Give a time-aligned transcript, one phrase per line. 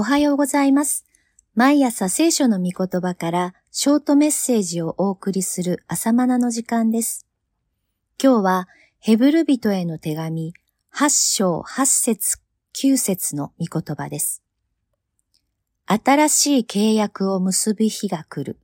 [0.00, 1.04] おはようございます。
[1.54, 7.26] 毎朝聖書の御言葉からショートメッセージをお送りする朝マナの時間です。
[8.18, 8.68] 今日は
[8.98, 10.54] ヘブル人への手紙
[10.94, 12.38] 8章8節
[12.72, 14.42] 9節の御言葉です。
[15.84, 18.58] 新しい契約を結ぶ日が来る。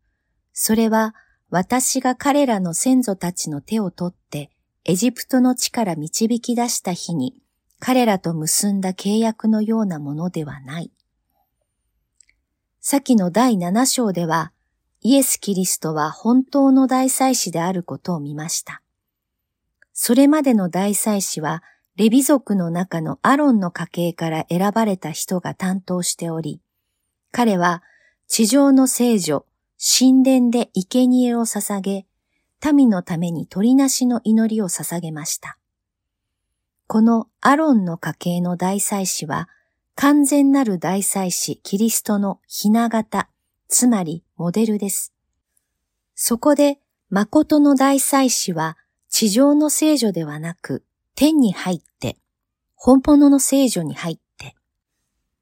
[0.54, 1.14] それは
[1.50, 4.48] 私が彼らの先祖たちの手を取って
[4.86, 7.42] エジプトの地から導き出した日に
[7.78, 10.90] 彼らと結んだ契約のようなものではない。
[12.88, 14.52] 先の第7章では、
[15.00, 18.80] イエス・キリストは本当の大祭司であることを見ました。
[19.92, 21.64] それまでの大祭司は、
[21.96, 26.60] レビ族の中のアロンの家系から選ばれた人が担当しており、
[27.32, 27.82] 彼は
[28.28, 29.44] 地上の聖女、
[29.98, 32.06] 神殿で生贄を捧げ、
[32.72, 35.58] 民のために鳥なしの祈りを捧げました。
[36.86, 39.48] このアロンの家系の大祭司は、
[39.96, 43.30] 完全なる大祭司キリストのひな形、
[43.66, 45.14] つまりモデルです。
[46.14, 48.76] そこで、誠の大祭司は
[49.08, 52.18] 地上の聖女ではなく、天に入って、
[52.74, 54.54] 本物の聖女に入って、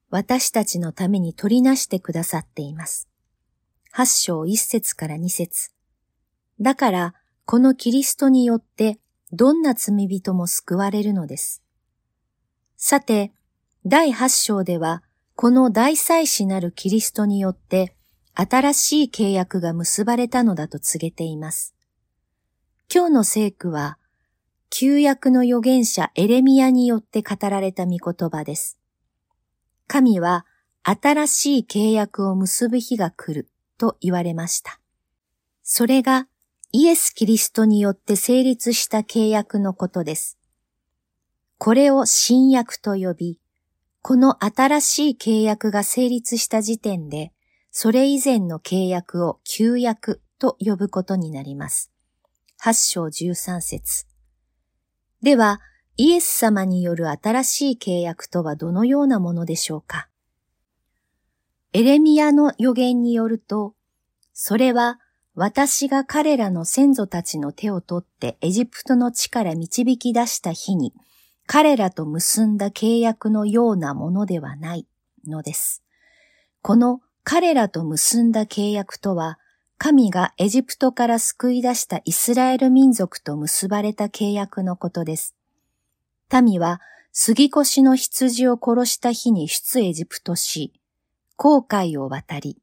[0.09, 3.09] 私たちのために取りなしてくださっています。
[3.91, 5.71] 八章一節から二節。
[6.61, 8.99] だから、このキリストによって、
[9.33, 11.61] どんな罪人も救われるのです。
[12.77, 13.33] さて、
[13.87, 15.03] 第八章では、
[15.35, 17.95] この大祭司なるキリストによって、
[18.33, 21.75] 新しい契約が結ばれたのだと告げています。
[22.91, 23.99] 今日の聖句は、
[24.71, 28.79] 旧約の預言者エレミアによって語られた御言葉です。
[29.85, 30.47] 神は
[30.81, 34.79] 新しい契約を結ぶ日が来ると言われました。
[35.61, 36.27] それが
[36.71, 40.39] イエス・キリストによって成立した契約のことです。
[41.59, 43.39] これを新約と呼び、
[44.07, 47.31] この新しい契約が成立した時点で、
[47.71, 51.91] それ以前の契約を旧約と呼ぶことになります。
[52.59, 54.05] 八章十三節
[55.23, 55.59] では、
[55.97, 60.07] イエス様による新しい契約とはどのようなものでしょうか？
[61.73, 63.73] エレミアの予言によると、
[64.33, 64.99] それは
[65.33, 70.93] 私が彼らの先祖たちの手を取ってエジプトの地から導き出した日に、
[71.47, 74.87] 彼らと結んだ契約のようなものではない
[75.27, 75.83] のです。
[76.61, 79.39] この彼らと結んだ契約とは、
[79.77, 85.35] 神がエジプトから救い出したイスラエル民族と結ばれた契約のことです。
[86.31, 90.73] 民は杉越の羊を殺した日に出エジプトし、
[91.35, 92.57] 航海を渡り、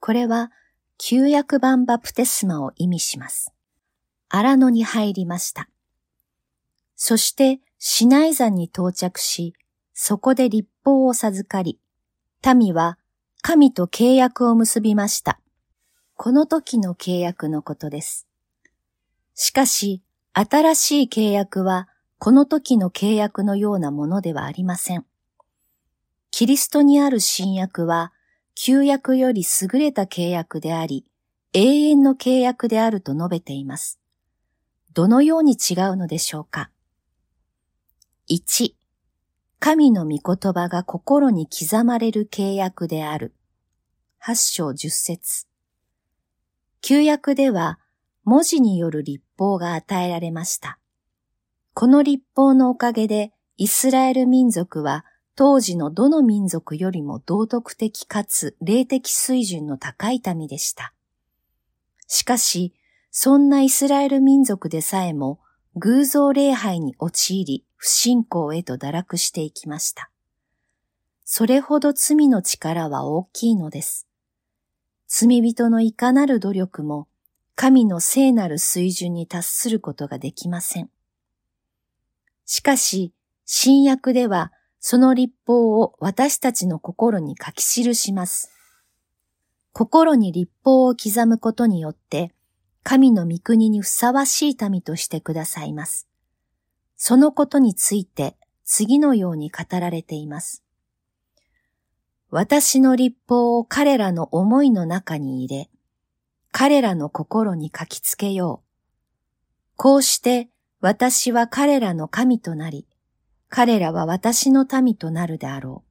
[0.00, 0.52] これは
[0.98, 3.52] 旧約版バプテスマを意味します。
[4.28, 5.68] 荒野に入りました。
[6.96, 9.54] そしてシナイ山に到着し、
[9.92, 11.78] そこで立法を授かり、
[12.56, 12.98] 民は
[13.42, 15.40] 神と契約を結びました。
[16.16, 18.26] この時の契約のことです。
[19.34, 21.88] しかし、新しい契約は、
[22.18, 25.04] この時の契約のようなものではありません。
[26.30, 28.12] キリストにある新約は、
[28.54, 31.04] 旧約より優れた契約であり、
[31.52, 34.00] 永遠の契約であると述べています。
[34.92, 36.70] どのように違うのでしょうか？
[38.30, 38.72] 1、
[39.58, 43.34] 神の御言葉が心に刻まれる契約である。
[44.18, 45.46] 八章十節。
[46.80, 47.78] 旧約では
[48.24, 50.78] 文字による立法が与えられました。
[51.74, 55.04] この立法のおかげでイスラエル民族は
[55.36, 60.94] 当時のどの民族よりも道徳的かつ霊的水準の高い民でした。
[62.06, 62.72] しかし、
[63.10, 65.40] そんなイスラエル民族でさえも
[65.76, 70.10] 偶像礼拝に陥り、不信仰へと堕落していきました。
[71.24, 74.06] それほど罪の力は大きいのです。
[75.08, 77.08] 罪人のいかなる努力も、
[77.56, 80.90] 神の聖なる水準に達することができません。
[82.44, 83.12] しかし、
[83.44, 88.52] 新約では、その立法を私たちの心に書き記します。
[89.72, 92.33] 心に立法を刻むことによって、
[92.84, 96.06] 神の御国にふさわしい民としてくださいます。
[96.96, 100.62] そのことについて次のように語られています。
[102.30, 105.70] 私の立法を彼らの思いの中に入れ、
[106.52, 108.68] 彼らの心に書きつけよう。
[109.76, 110.50] こうして
[110.80, 112.86] 私は彼らの神となり、
[113.48, 115.90] 彼らは私の民となるであろう。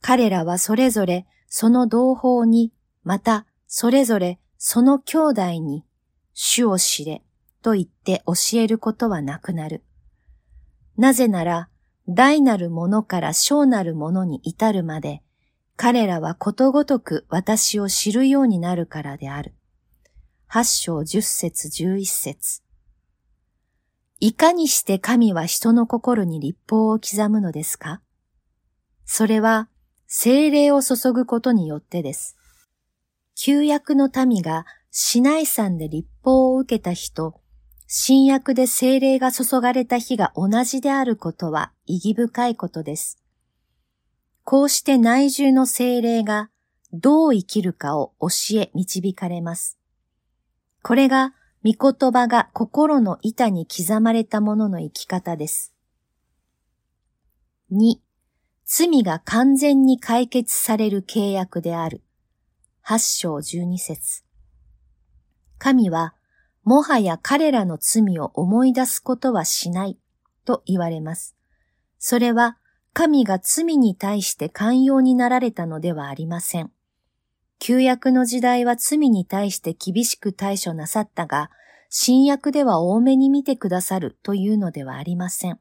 [0.00, 2.72] 彼らはそれぞれその同胞に、
[3.04, 5.84] またそれぞれその兄弟に
[6.42, 7.22] 主を知れ
[7.60, 9.84] と言って教えることはなくなる。
[10.96, 11.68] なぜなら、
[12.08, 15.22] 大なるものから小なるものに至るまで、
[15.76, 19.54] 彼らはことごとく私を知るようになるからである。
[20.46, 22.62] 八章十節十一節
[24.18, 28.00] いかにして神は人の心に立法を刻むのですか？
[29.04, 29.68] それは
[30.06, 32.38] 精霊を注ぐことによってです。
[33.34, 37.40] 旧約の民が市内山で立法を受けた日と、
[37.86, 43.22] 新約で精霊が注がれた日が同じであることは意義深いことです。
[44.42, 46.50] こうして内住の精霊が
[46.92, 49.78] どう生きるかを教え導かれます。
[50.82, 51.34] これが
[51.64, 55.72] 御言葉が心の板に刻まれたものの生き方です。
[57.70, 57.96] 2、
[58.64, 62.02] 罪が完全に解決される契約である。
[62.84, 64.24] 8章12節
[65.60, 66.14] 神は、
[66.64, 69.98] もはや彼らの罪を思い出すことはしない
[70.46, 71.36] と言われます。
[71.98, 72.56] それは
[72.94, 76.72] 神が罪に対して寛容になられたのではありません。
[77.58, 81.50] 旧約の時代は罪に対して厳しく対処なさったが、
[81.90, 85.60] 新約では多めに見てくださるというのではありません。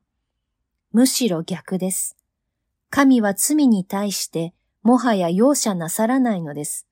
[0.93, 2.15] むしろ逆です。
[2.89, 6.88] 神は罪に対してもはや容赦なさらないのです。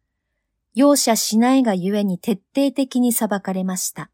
[0.77, 4.11] 容赦しないがゆえに徹底的に裁かれました。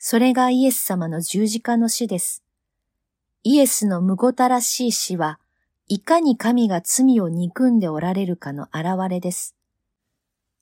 [0.00, 2.42] それがイエス様の十字架の死です。
[3.44, 5.38] イエスのむごたらしい死は、
[5.86, 9.54] いかに神が罪を憎んでおられるかの現れです。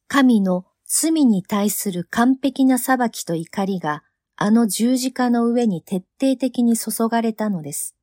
[0.08, 4.04] 神の罪に対する完璧な裁きと怒りが
[4.36, 7.96] あの十字架の上に徹底的に注がれたのです。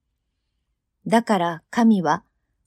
[1.05, 2.23] だから神は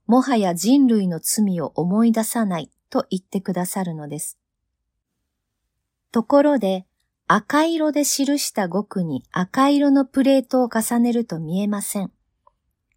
[0.06, 4.38] もはや人類の罪を思い出さないと言ってくださるのです。
[6.14, 6.86] ところで
[7.26, 12.12] 赤色で記した語句に赤色のプレートを重ねると見えません。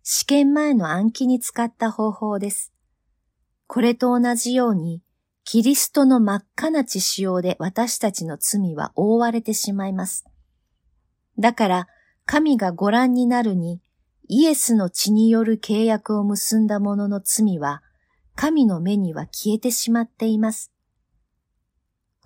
[0.04, 2.72] 試験前の暗記に使った方法です。
[3.66, 5.02] これと同じように
[5.46, 10.24] キリストの真っ赤な血潮で私たちの罪は覆われてしまいます。
[11.40, 11.88] だから、
[12.28, 13.81] 神がご覧になるに、
[14.28, 17.81] イエスの血による契約を結んだ者の罪は、
[18.36, 20.72] 神の目には消えてしまっています。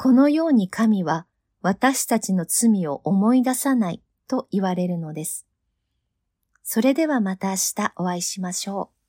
[0.03, 1.27] このように神は
[1.61, 5.45] 私たちの罪を思い出さないと言われるのです。
[6.63, 9.00] それではまた明日お会いしましょう。